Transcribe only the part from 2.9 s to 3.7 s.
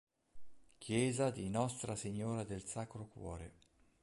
Cuore